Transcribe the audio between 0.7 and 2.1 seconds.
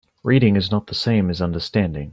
not the same as understanding.